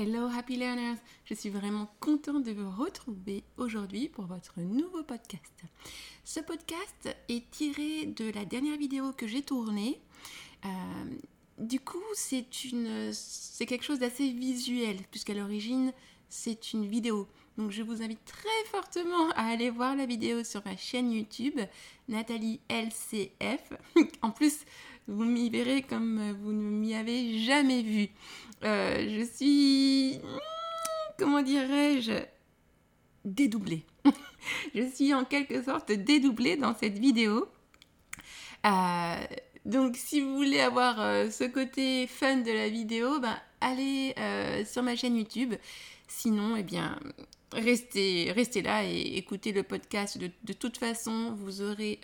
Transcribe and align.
Hello 0.00 0.28
Happy 0.28 0.56
Learners, 0.56 0.94
je 1.24 1.34
suis 1.34 1.50
vraiment 1.50 1.90
contente 1.98 2.44
de 2.44 2.52
vous 2.52 2.70
retrouver 2.70 3.42
aujourd'hui 3.56 4.08
pour 4.08 4.26
votre 4.26 4.60
nouveau 4.60 5.02
podcast. 5.02 5.64
Ce 6.22 6.38
podcast 6.38 7.16
est 7.28 7.50
tiré 7.50 8.06
de 8.06 8.30
la 8.30 8.44
dernière 8.44 8.76
vidéo 8.76 9.12
que 9.12 9.26
j'ai 9.26 9.42
tournée. 9.42 10.00
Euh, 10.64 10.68
du 11.58 11.80
coup, 11.80 11.98
c'est 12.14 12.62
une, 12.62 13.10
c'est 13.12 13.66
quelque 13.66 13.82
chose 13.82 13.98
d'assez 13.98 14.30
visuel 14.30 14.98
puisqu'à 15.10 15.34
l'origine 15.34 15.92
c'est 16.28 16.72
une 16.72 16.86
vidéo. 16.86 17.26
Donc 17.56 17.72
je 17.72 17.82
vous 17.82 18.02
invite 18.02 18.24
très 18.24 18.70
fortement 18.70 19.30
à 19.30 19.46
aller 19.46 19.70
voir 19.70 19.96
la 19.96 20.06
vidéo 20.06 20.44
sur 20.44 20.62
ma 20.64 20.76
chaîne 20.76 21.10
YouTube, 21.10 21.58
Nathalie 22.08 22.60
LCF. 22.68 23.72
en 24.22 24.30
plus, 24.30 24.60
vous 25.08 25.24
m'y 25.24 25.50
verrez 25.50 25.82
comme 25.82 26.36
vous 26.42 26.52
ne 26.52 26.70
m'y 26.70 26.94
avez 26.94 27.40
jamais 27.40 27.82
vu. 27.82 28.10
Euh, 28.64 29.06
je 29.08 29.24
suis, 29.24 30.20
comment 31.18 31.42
dirais-je, 31.42 32.24
dédoublée. 33.24 33.84
je 34.74 34.88
suis 34.88 35.14
en 35.14 35.24
quelque 35.24 35.62
sorte 35.62 35.92
dédoublée 35.92 36.56
dans 36.56 36.74
cette 36.74 36.98
vidéo. 36.98 37.48
Euh, 38.66 39.16
donc 39.64 39.96
si 39.96 40.20
vous 40.20 40.34
voulez 40.34 40.60
avoir 40.60 41.00
euh, 41.00 41.30
ce 41.30 41.44
côté 41.44 42.06
fun 42.06 42.38
de 42.38 42.50
la 42.50 42.68
vidéo, 42.68 43.20
ben, 43.20 43.38
allez 43.60 44.14
sur 44.66 44.82
ma 44.82 44.96
chaîne 44.96 45.16
YouTube. 45.16 45.54
Sinon, 46.08 46.56
eh 46.56 46.62
bien, 46.62 46.98
restez, 47.52 48.32
restez 48.32 48.62
là 48.62 48.82
et 48.84 49.16
écoutez 49.16 49.52
le 49.52 49.62
podcast. 49.62 50.18
De, 50.18 50.52
toute 50.52 50.78
façon, 50.78 51.34
vous 51.36 51.60
aurez 51.60 52.00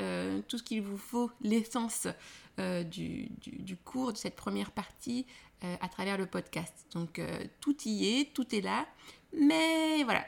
tout 0.47 0.59
ce 0.59 0.63
qu'il 0.63 0.83
vous 0.83 0.99
faut, 0.99 1.31
l'essence 1.41 2.07
euh, 2.61 2.85
du, 2.85 3.29
cours, 3.85 4.13
de 4.13 4.17
cette 4.17 4.37
première 4.37 4.71
partie 4.71 5.27
euh, 5.65 5.75
à 5.81 5.89
travers 5.89 6.17
le 6.17 6.27
podcast. 6.27 6.87
Donc 6.95 7.19
euh, 7.19 7.45
tout 7.61 7.77
y 7.85 8.21
est, 8.21 8.33
tout 8.33 8.55
est 8.55 8.61
là. 8.61 8.87
Mais 9.37 10.05
voilà, 10.05 10.25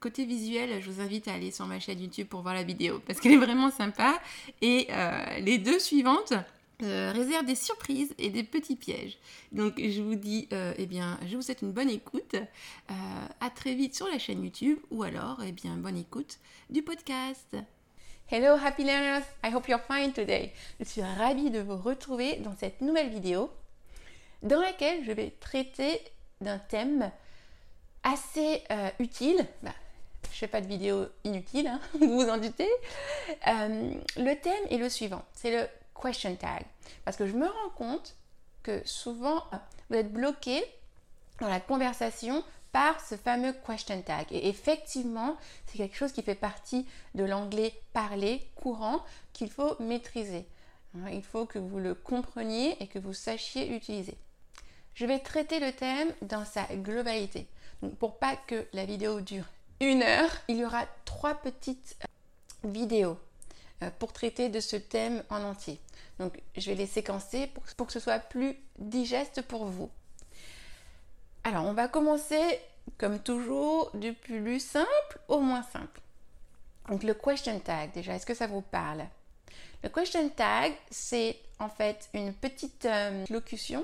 côté 0.00 0.24
visuel, 0.24 0.80
je 0.80 0.90
vous 0.90 1.02
invite 1.02 1.28
à 1.28 1.34
aller 1.34 1.50
sur 1.50 1.66
ma 1.66 1.78
chaîne 1.78 2.00
YouTube 2.00 2.26
pour 2.26 2.40
voir 2.40 2.54
la 2.54 2.62
vidéo 2.62 3.02
parce 3.06 3.20
qu'elle 3.20 3.32
est 3.32 3.36
vraiment 3.36 3.70
sympa. 3.70 4.18
Et 4.62 4.88
les 5.40 5.58
deux 5.58 5.78
suivantes 5.78 6.32
réservent 6.80 7.44
des 7.44 7.54
surprises 7.54 8.14
et 8.16 8.30
des 8.30 8.44
petits 8.44 8.76
pièges. 8.76 9.18
Donc 9.52 9.74
je 9.76 10.00
vous 10.00 10.14
dis, 10.14 10.48
eh 10.50 10.86
bien, 10.86 11.20
je 11.26 11.36
vous 11.36 11.42
souhaite 11.42 11.60
une 11.60 11.72
bonne 11.72 11.90
écoute. 11.90 12.36
à 12.88 13.50
très 13.50 13.74
vite 13.74 13.94
sur 13.94 14.08
la 14.08 14.18
chaîne 14.18 14.42
YouTube 14.42 14.78
ou 14.90 15.02
alors, 15.02 15.42
eh 15.46 15.52
bien, 15.52 15.76
bonne 15.76 15.98
écoute 15.98 16.38
du 16.70 16.82
podcast. 16.82 17.54
Hello 18.30 18.58
Happy 18.62 18.84
Learners, 18.84 19.24
I 19.42 19.48
hope 19.48 19.68
you're 19.68 19.80
fine 19.80 20.12
today. 20.12 20.52
Je 20.78 20.84
suis 20.84 21.00
ravie 21.00 21.48
de 21.48 21.60
vous 21.60 21.78
retrouver 21.78 22.36
dans 22.36 22.54
cette 22.60 22.82
nouvelle 22.82 23.08
vidéo 23.08 23.50
dans 24.42 24.60
laquelle 24.60 25.02
je 25.02 25.12
vais 25.12 25.32
traiter 25.40 26.02
d'un 26.42 26.58
thème 26.58 27.10
assez 28.02 28.62
euh, 28.70 28.90
utile. 28.98 29.46
Bah, 29.62 29.70
je 30.24 30.28
ne 30.28 30.34
fais 30.40 30.46
pas 30.46 30.60
de 30.60 30.66
vidéo 30.66 31.06
inutile, 31.24 31.68
hein, 31.68 31.80
vous 31.94 32.20
vous 32.20 32.28
en 32.28 32.36
doutez. 32.36 32.68
Euh, 33.46 33.94
le 34.18 34.34
thème 34.34 34.62
est 34.68 34.76
le 34.76 34.90
suivant, 34.90 35.24
c'est 35.32 35.50
le 35.50 35.66
question 35.98 36.36
tag. 36.36 36.66
Parce 37.06 37.16
que 37.16 37.26
je 37.26 37.32
me 37.32 37.46
rends 37.46 37.70
compte 37.76 38.14
que 38.62 38.82
souvent, 38.84 39.42
vous 39.88 39.96
êtes 39.96 40.12
bloqué 40.12 40.62
dans 41.40 41.48
la 41.48 41.60
conversation 41.60 42.44
par 42.72 43.00
ce 43.00 43.16
fameux 43.16 43.52
question 43.52 44.00
tag. 44.02 44.26
Et 44.30 44.48
effectivement, 44.48 45.36
c'est 45.66 45.78
quelque 45.78 45.96
chose 45.96 46.12
qui 46.12 46.22
fait 46.22 46.34
partie 46.34 46.86
de 47.14 47.24
l'anglais 47.24 47.72
parlé 47.92 48.46
courant 48.54 49.04
qu'il 49.32 49.50
faut 49.50 49.76
maîtriser. 49.80 50.46
Hein, 50.94 51.10
il 51.12 51.22
faut 51.22 51.46
que 51.46 51.58
vous 51.58 51.78
le 51.78 51.94
compreniez 51.94 52.76
et 52.82 52.86
que 52.86 52.98
vous 52.98 53.14
sachiez 53.14 53.74
utiliser. 53.74 54.16
Je 54.94 55.06
vais 55.06 55.18
traiter 55.18 55.60
le 55.60 55.72
thème 55.72 56.12
dans 56.22 56.44
sa 56.44 56.64
globalité. 56.64 57.46
Donc 57.82 57.96
pour 57.96 58.18
pas 58.18 58.36
que 58.36 58.66
la 58.72 58.84
vidéo 58.84 59.20
dure 59.20 59.44
une 59.80 60.02
heure, 60.02 60.30
il 60.48 60.56
y 60.56 60.64
aura 60.64 60.86
trois 61.04 61.34
petites 61.34 61.96
euh, 62.02 62.68
vidéos 62.68 63.16
euh, 63.82 63.90
pour 63.98 64.12
traiter 64.12 64.48
de 64.48 64.58
ce 64.58 64.74
thème 64.74 65.22
en 65.30 65.42
entier. 65.44 65.78
Donc 66.18 66.42
je 66.56 66.70
vais 66.70 66.76
les 66.76 66.86
séquencer 66.86 67.46
pour, 67.46 67.62
pour 67.76 67.86
que 67.86 67.92
ce 67.92 68.00
soit 68.00 68.18
plus 68.18 68.56
digeste 68.78 69.42
pour 69.42 69.66
vous. 69.66 69.88
Alors, 71.48 71.64
on 71.64 71.72
va 71.72 71.88
commencer, 71.88 72.60
comme 72.98 73.20
toujours, 73.20 73.90
du 73.94 74.12
plus 74.12 74.60
simple 74.60 75.18
au 75.28 75.40
moins 75.40 75.62
simple. 75.62 76.02
Donc, 76.90 77.02
le 77.02 77.14
question 77.14 77.58
tag, 77.60 77.90
déjà, 77.92 78.16
est-ce 78.16 78.26
que 78.26 78.34
ça 78.34 78.46
vous 78.46 78.60
parle? 78.60 79.06
Le 79.82 79.88
question 79.88 80.28
tag, 80.28 80.74
c'est 80.90 81.38
en 81.58 81.70
fait 81.70 82.10
une 82.12 82.34
petite 82.34 82.84
euh, 82.84 83.24
locution 83.30 83.82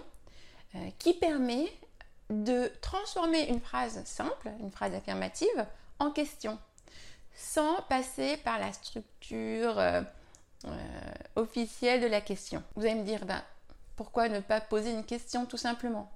euh, 0.74 0.90
qui 0.98 1.14
permet 1.14 1.72
de 2.28 2.70
transformer 2.82 3.48
une 3.48 3.60
phrase 3.60 4.04
simple, 4.04 4.50
une 4.60 4.70
phrase 4.70 4.92
affirmative, 4.92 5.66
en 5.98 6.10
question, 6.10 6.58
sans 7.34 7.80
passer 7.88 8.36
par 8.44 8.58
la 8.58 8.74
structure 8.74 9.78
euh, 9.78 10.02
officielle 11.34 12.02
de 12.02 12.08
la 12.08 12.20
question. 12.20 12.62
Vous 12.76 12.84
allez 12.84 12.96
me 12.96 13.04
dire, 13.04 13.24
ben, 13.24 13.42
pourquoi 13.96 14.28
ne 14.28 14.40
pas 14.40 14.60
poser 14.60 14.90
une 14.90 15.06
question 15.06 15.46
tout 15.46 15.56
simplement? 15.56 16.12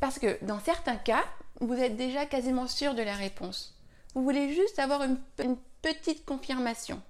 Parce 0.00 0.18
que 0.18 0.38
dans 0.44 0.60
certains 0.60 0.96
cas, 0.96 1.24
vous 1.60 1.74
êtes 1.74 1.96
déjà 1.96 2.26
quasiment 2.26 2.68
sûr 2.68 2.94
de 2.94 3.02
la 3.02 3.14
réponse. 3.14 3.76
Vous 4.14 4.22
voulez 4.22 4.54
juste 4.54 4.78
avoir 4.78 5.02
une, 5.02 5.18
petite 5.80 6.24
confirmation. 6.24 7.00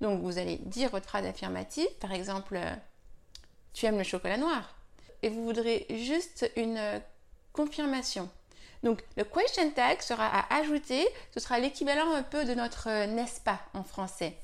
Donc 0.00 0.20
vous 0.22 0.38
allez 0.38 0.56
dire 0.56 0.90
votre 0.90 1.06
phrase 1.06 1.24
affirmative, 1.24 1.86
par 2.00 2.12
exemple, 2.12 2.56
euh, 2.56 2.74
tu 3.72 3.86
aimes 3.86 3.96
le 3.96 4.02
chocolat 4.02 4.36
noir. 4.36 4.74
Et 5.22 5.28
vous 5.28 5.44
voudrez 5.44 5.86
juste 5.88 6.50
une 6.56 6.76
euh, 6.76 6.98
confirmation. 7.52 8.28
Donc 8.82 9.04
le 9.16 9.22
question 9.22 9.70
tag 9.70 10.00
sera 10.00 10.26
à 10.26 10.52
ajouter, 10.56 11.06
ce 11.32 11.38
sera 11.38 11.60
l'équivalent 11.60 12.12
un 12.12 12.24
peu 12.24 12.44
de 12.44 12.54
notre 12.54 12.88
euh, 12.88 13.06
n'est-ce 13.06 13.40
pas 13.40 13.60
en 13.72 13.84
français. 13.84 14.36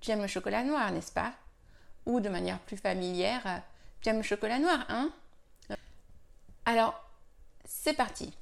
Tu 0.00 0.10
aimes 0.10 0.20
le 0.20 0.26
chocolat 0.26 0.64
noir, 0.64 0.92
n'est-ce 0.92 1.12
pas? 1.12 1.32
Ou 2.04 2.20
de 2.20 2.28
manière 2.28 2.58
plus 2.60 2.76
familière, 2.76 3.62
tu 4.02 4.10
aimes 4.10 4.18
le 4.18 4.22
chocolat 4.22 4.58
noir, 4.58 4.84
hein? 4.90 5.10
Alors, 6.66 7.03
c'est 7.64 7.94
parti. 7.94 8.32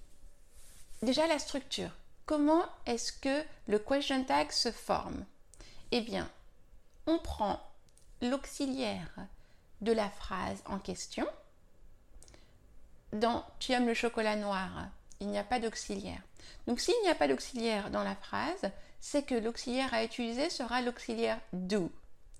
Déjà 1.02 1.26
la 1.26 1.38
structure. 1.38 1.90
Comment 2.26 2.64
est-ce 2.86 3.12
que 3.12 3.44
le 3.66 3.78
question 3.78 4.24
tag 4.24 4.50
se 4.52 4.70
forme? 4.70 5.24
Eh 5.90 6.00
bien, 6.00 6.30
on 7.06 7.18
prend 7.18 7.60
l'auxiliaire 8.20 9.10
de 9.80 9.92
la 9.92 10.08
phrase 10.08 10.62
en 10.66 10.78
question. 10.78 11.26
Dans 13.12 13.44
Tu 13.58 13.72
aimes 13.72 13.88
le 13.88 13.94
chocolat 13.94 14.36
noir, 14.36 14.70
il 15.20 15.28
n'y 15.28 15.38
a 15.38 15.44
pas 15.44 15.58
d'auxiliaire. 15.58 16.22
Donc 16.66 16.80
s'il 16.80 16.94
n'y 17.02 17.10
a 17.10 17.14
pas 17.14 17.28
d'auxiliaire 17.28 17.90
dans 17.90 18.04
la 18.04 18.14
phrase, 18.14 18.70
c'est 19.00 19.24
que 19.24 19.34
l'auxiliaire 19.34 19.92
à 19.92 20.04
utiliser 20.04 20.48
sera 20.48 20.80
l'auxiliaire 20.80 21.40
do. 21.52 21.90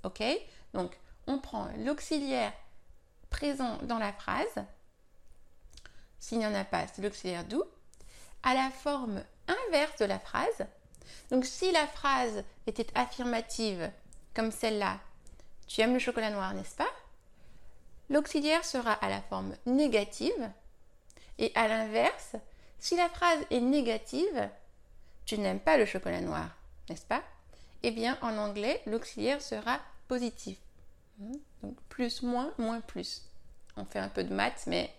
OK? 0.05 0.23
Donc 0.73 0.97
on 1.27 1.39
prend 1.39 1.69
l'auxiliaire 1.79 2.53
présent 3.31 3.79
dans 3.83 3.99
la 3.99 4.13
phrase 4.13 4.65
s'il 6.23 6.39
n'y 6.39 6.47
en 6.47 6.55
a 6.55 6.65
pas, 6.65 6.87
c'est 6.87 7.03
l'auxiliaire 7.03 7.45
doux, 7.45 7.65
à 8.45 8.55
la 8.55 8.71
forme 8.71 9.25
inverse 9.49 9.99
de 9.99 10.05
la 10.05 10.21
phrase. 10.21 10.67
Donc 11.33 11.45
si 11.45 11.73
la 11.73 11.85
phrase 11.89 12.45
était 12.69 12.87
affirmative, 12.95 13.91
comme 14.33 14.53
celle-là, 14.53 15.01
tu 15.67 15.81
aimes 15.81 15.95
le 15.95 15.99
chocolat 15.99 16.31
noir, 16.31 16.55
n'est-ce 16.55 16.77
pas? 16.77 16.89
L'auxiliaire 18.09 18.65
sera 18.65 18.93
à 18.93 19.09
la 19.09 19.21
forme 19.21 19.57
négative. 19.67 20.49
Et 21.39 21.51
à 21.57 21.67
l'inverse, 21.67 22.37
si 22.79 22.95
la 22.95 23.09
phrase 23.09 23.41
est 23.51 23.61
négative, 23.61 24.49
tu 25.25 25.39
n'aimes 25.39 25.59
pas 25.59 25.77
le 25.77 25.87
chocolat 25.87 26.21
noir, 26.21 26.51
n'est-ce 26.89 27.05
pas? 27.05 27.25
Eh 27.83 27.91
bien, 27.91 28.17
en 28.23 28.39
anglais, 28.39 28.81
l'auxiliaire 28.87 29.43
sera 29.43 29.81
positif. 30.07 30.59
Hmm? 31.19 31.35
Donc 31.65 31.77
plus, 31.89 32.23
moins, 32.23 32.53
moins, 32.59 32.81
plus. 32.81 33.29
On 33.77 33.85
fait 33.85 33.99
un 33.99 34.09
peu 34.09 34.23
de 34.23 34.33
maths, 34.33 34.69
mais 34.69 34.95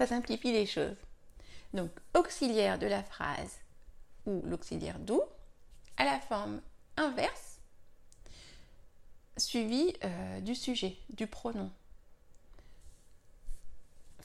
ça 0.00 0.06
simplifie 0.06 0.50
les 0.50 0.64
choses. 0.64 0.96
Donc, 1.74 1.90
auxiliaire 2.14 2.78
de 2.78 2.86
la 2.86 3.02
phrase 3.02 3.58
ou 4.24 4.40
l'auxiliaire 4.46 4.98
d'où 4.98 5.20
à 5.98 6.06
la 6.06 6.18
forme 6.18 6.62
inverse 6.96 7.58
suivi 9.36 9.92
euh, 10.02 10.40
du 10.40 10.54
sujet, 10.54 10.96
du 11.10 11.26
pronom. 11.26 11.70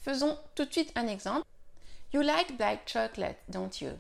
Faisons 0.02 0.40
tout 0.56 0.64
de 0.64 0.72
suite 0.72 0.94
un 0.96 1.08
exemple. 1.08 1.46
You 2.14 2.22
like 2.22 2.56
black 2.56 2.88
chocolate, 2.88 3.40
don't 3.50 3.82
you? 3.82 4.00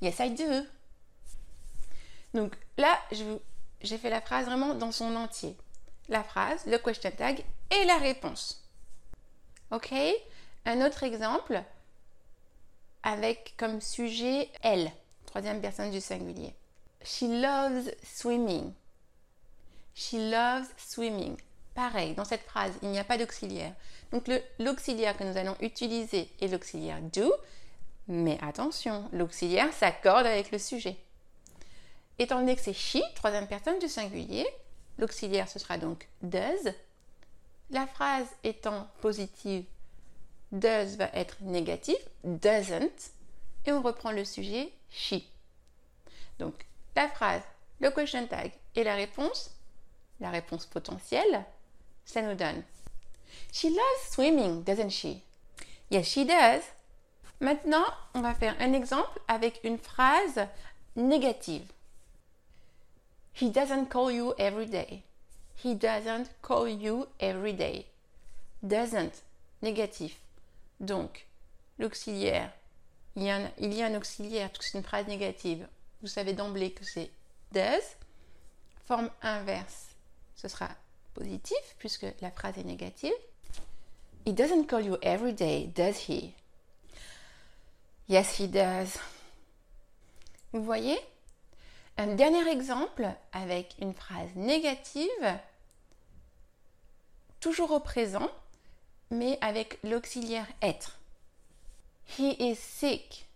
Yes, 0.00 0.18
I 0.18 0.30
do. 0.30 0.66
Donc 2.34 2.56
là, 2.76 2.98
j'ai 3.82 3.98
fait 3.98 4.10
la 4.10 4.20
phrase 4.20 4.46
vraiment 4.46 4.74
dans 4.74 4.90
son 4.90 5.14
entier. 5.14 5.56
La 6.08 6.24
phrase, 6.24 6.66
le 6.66 6.78
question 6.78 7.12
tag 7.12 7.44
et 7.70 7.84
la 7.84 7.98
réponse. 7.98 8.66
OK? 9.70 9.94
Un 10.66 10.84
autre 10.84 11.04
exemple 11.04 11.62
avec 13.02 13.54
comme 13.56 13.80
sujet 13.80 14.50
elle, 14.62 14.90
troisième 15.24 15.60
personne 15.60 15.90
du 15.90 16.00
singulier. 16.00 16.54
She 17.04 17.22
loves 17.22 17.90
swimming. 18.02 18.72
She 19.94 20.14
loves 20.14 20.68
swimming. 20.76 21.36
pareil, 21.74 22.14
dans 22.14 22.24
cette 22.24 22.42
phrase, 22.42 22.72
il 22.82 22.88
n'y 22.88 22.98
a 22.98 23.04
pas 23.04 23.18
d'auxiliaire. 23.18 23.72
Donc 24.10 24.28
l'auxiliaire 24.58 25.16
que 25.16 25.24
nous 25.24 25.36
allons 25.36 25.56
utiliser 25.60 26.28
est 26.40 26.48
l'auxiliaire 26.48 27.00
do, 27.00 27.32
mais 28.08 28.38
attention, 28.42 29.08
l'auxiliaire 29.12 29.72
s'accorde 29.72 30.26
avec 30.26 30.50
le 30.50 30.58
sujet. 30.58 30.96
Étant 32.18 32.38
donné 32.38 32.56
que 32.56 32.62
c'est 32.62 32.72
she, 32.72 32.98
troisième 33.14 33.46
personne 33.46 33.78
du 33.78 33.88
singulier, 33.88 34.46
l'auxiliaire 34.98 35.48
ce 35.48 35.58
sera 35.58 35.76
donc 35.78 36.08
does. 36.22 36.72
La 37.70 37.86
phrase 37.86 38.26
étant 38.42 38.88
positive, 39.00 39.64
does 40.52 40.96
va 40.96 41.10
être 41.14 41.36
négatif, 41.40 41.96
doesn't, 42.24 43.10
et 43.64 43.72
on 43.72 43.82
reprend 43.82 44.12
le 44.12 44.24
sujet 44.24 44.72
she. 44.90 45.16
Donc 46.38 46.54
la 46.94 47.08
phrase, 47.08 47.42
le 47.80 47.90
question 47.90 48.26
tag 48.26 48.52
et 48.74 48.84
la 48.84 48.94
réponse, 48.94 49.50
la 50.20 50.30
réponse 50.30 50.66
potentielle, 50.66 51.44
ça 52.04 52.22
nous 52.22 52.34
donne 52.34 52.62
She 53.52 53.64
loves 53.64 54.10
swimming, 54.10 54.62
doesn't 54.64 54.90
she? 54.90 55.22
Yes, 55.90 56.08
she 56.08 56.26
does. 56.26 56.62
Maintenant, 57.40 57.84
on 58.14 58.22
va 58.22 58.34
faire 58.34 58.56
un 58.60 58.72
exemple 58.72 59.20
avec 59.28 59.60
une 59.62 59.78
phrase 59.78 60.46
négative. 60.94 61.70
He 63.34 63.50
doesn't 63.50 63.88
call 63.88 64.10
you 64.10 64.32
every 64.38 64.66
day. 64.66 65.02
He 65.62 65.74
doesn't 65.74 66.30
call 66.42 66.68
you 66.68 67.06
every 67.20 67.52
day. 67.52 67.86
Doesn't, 68.62 69.22
négatif. 69.62 70.16
Donc, 70.80 71.26
l'auxiliaire, 71.78 72.52
il, 73.16 73.22
y 73.24 73.30
a 73.30 73.86
un 73.86 73.94
auxiliaire, 73.94 74.50
c'est 74.60 74.76
une 74.76 74.84
phrase 74.84 75.06
négative. 75.06 75.66
Vous 76.02 76.08
savez 76.08 76.34
d'emblée 76.34 76.72
que 76.72 76.84
c'est 76.84 77.10
does. 77.52 77.96
Forme 78.84 79.10
inverse, 79.22 79.96
ce 80.36 80.48
sera 80.48 80.68
positif 81.14 81.56
puisque 81.78 82.06
la 82.20 82.30
phrase 82.30 82.58
est 82.58 82.64
négative. 82.64 83.12
He 84.26 84.32
doesn't 84.32 84.66
call 84.66 84.84
you 84.84 84.96
every 85.02 85.32
day, 85.32 85.66
does 85.74 86.08
he? 86.08 86.34
Yes, 88.08 88.38
he 88.38 88.48
does. 88.48 88.98
Vous 90.52 90.62
voyez? 90.62 90.98
Un 91.96 92.14
dernier 92.14 92.48
exemple 92.50 93.08
avec 93.32 93.74
une 93.80 93.94
phrase 93.94 94.28
négative, 94.34 95.08
toujours 97.40 97.70
au 97.70 97.80
présent, 97.80 98.30
mais 99.10 99.38
avec 99.40 99.78
l'auxiliaire 99.82 100.46
être. 100.62 100.98
He 102.18 102.36
is 102.38 102.56
sick. 102.56 103.26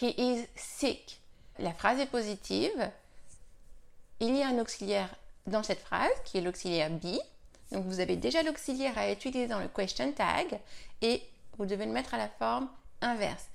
He 0.00 0.14
is 0.18 0.46
sick. 0.56 1.20
La 1.58 1.72
phrase 1.72 2.00
est 2.00 2.06
positive. 2.06 2.90
Il 4.20 4.36
y 4.36 4.42
a 4.42 4.48
un 4.48 4.58
auxiliaire 4.58 5.14
dans 5.46 5.62
cette 5.62 5.80
phrase 5.80 6.12
qui 6.24 6.38
est 6.38 6.40
l'auxiliaire 6.40 6.90
be. 6.90 7.18
Donc 7.72 7.84
vous 7.86 8.00
avez 8.00 8.16
déjà 8.16 8.42
l'auxiliaire 8.42 8.96
à 8.98 9.10
utiliser 9.10 9.46
dans 9.46 9.60
le 9.60 9.68
question 9.68 10.12
tag 10.12 10.60
et 11.02 11.22
vous 11.58 11.66
devez 11.66 11.86
le 11.86 11.92
mettre 11.92 12.14
à 12.14 12.18
la 12.18 12.28
forme 12.28 12.68
inverse. 13.00 13.48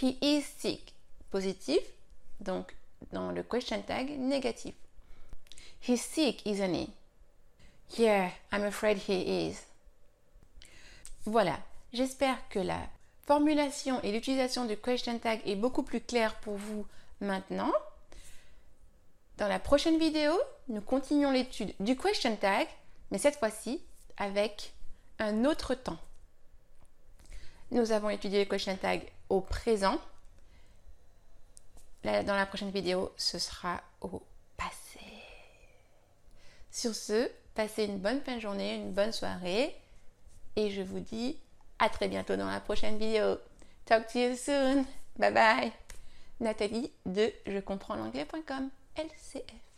He 0.00 0.16
is 0.20 0.42
sick. 0.58 0.94
Positif. 1.30 1.80
Donc 2.40 2.74
dans 3.12 3.30
le 3.30 3.42
question 3.42 3.80
tag 3.82 4.10
négatif. 4.18 4.74
He's 5.86 6.00
sick, 6.00 6.46
isn't 6.46 6.74
he? 6.74 6.88
Yeah, 7.98 8.30
I'm 8.52 8.64
afraid 8.64 8.98
he 9.08 9.48
is. 9.48 9.66
Voilà, 11.24 11.56
j'espère 11.92 12.36
que 12.48 12.58
la 12.58 12.80
formulation 13.22 14.02
et 14.02 14.10
l'utilisation 14.10 14.64
du 14.64 14.76
question 14.76 15.16
tag 15.20 15.40
est 15.46 15.54
beaucoup 15.54 15.84
plus 15.84 16.00
claire 16.00 16.34
pour 16.40 16.56
vous 16.56 16.84
maintenant. 17.20 17.72
Dans 19.38 19.46
la 19.46 19.60
prochaine 19.60 19.98
vidéo, 19.98 20.32
nous 20.68 20.80
continuons 20.80 21.30
l'étude 21.30 21.74
du 21.78 21.96
question 21.96 22.34
tag, 22.34 22.66
mais 23.12 23.18
cette 23.18 23.36
fois-ci 23.36 23.80
avec 24.16 24.72
un 25.20 25.44
autre 25.44 25.74
temps. 25.74 25.98
Nous 27.70 27.92
avons 27.92 28.10
étudié 28.10 28.40
le 28.40 28.50
question 28.50 28.76
tag 28.76 29.02
au 29.28 29.40
présent. 29.40 29.98
dans 32.02 32.34
la 32.34 32.46
prochaine 32.46 32.72
vidéo, 32.72 33.12
ce 33.16 33.38
sera 33.38 33.80
au 34.00 34.22
passé. 34.56 35.00
Sur 36.72 36.96
ce, 36.96 37.30
passez 37.54 37.84
une 37.84 37.98
bonne 37.98 38.20
fin 38.22 38.34
de 38.34 38.40
journée, 38.40 38.74
une 38.74 38.92
bonne 38.92 39.12
soirée 39.12 39.76
et 40.56 40.70
je 40.70 40.82
vous 40.82 41.00
dis 41.00 41.38
à 41.78 41.88
très 41.88 42.08
bientôt 42.08 42.36
dans 42.36 42.50
la 42.50 42.60
prochaine 42.60 42.98
vidéo. 42.98 43.36
Talk 43.84 44.06
to 44.12 44.18
you 44.18 44.36
soon. 44.36 44.84
Bye 45.18 45.32
bye. 45.32 45.72
Nathalie 46.40 46.92
de 47.06 47.32
je 47.46 47.58
comprends 47.58 47.96
l'anglais.com 47.96 48.70
LCF. 48.96 49.71